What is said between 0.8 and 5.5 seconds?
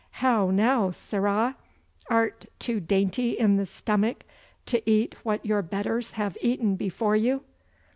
sirrah, art too dainty in the stomach to eat what